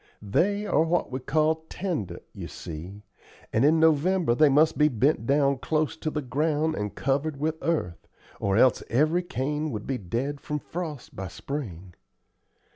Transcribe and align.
They 0.19 0.65
are 0.65 0.81
what 0.81 1.11
we 1.11 1.19
call 1.19 1.65
tender, 1.69 2.21
you 2.33 2.47
see, 2.47 3.03
and 3.53 3.63
in 3.63 3.79
November 3.79 4.33
they 4.33 4.49
must 4.49 4.75
be 4.75 4.87
bent 4.87 5.27
down 5.27 5.59
close 5.59 5.95
to 5.97 6.09
the 6.09 6.23
ground 6.23 6.73
and 6.73 6.95
covered 6.95 7.39
with 7.39 7.59
earth, 7.61 8.07
or 8.39 8.57
else 8.57 8.81
every 8.89 9.21
cane 9.21 9.69
would 9.69 9.85
be 9.85 9.99
dead 9.99 10.41
from 10.41 10.57
frost 10.57 11.15
by 11.15 11.27
spring. 11.27 11.93